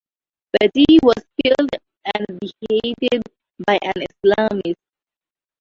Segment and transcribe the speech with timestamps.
[0.51, 1.69] Paty was killed
[2.15, 3.21] and beheaded
[3.67, 4.73] by an Islamist.